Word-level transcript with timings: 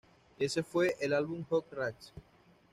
Y 0.39 0.45
ese 0.45 0.63
fue 0.63 0.95
el 0.99 1.13
álbum 1.13 1.43
Hot 1.49 1.71
Rats. 1.73 2.11